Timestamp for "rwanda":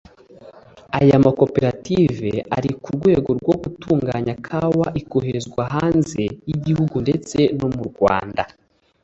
7.91-8.43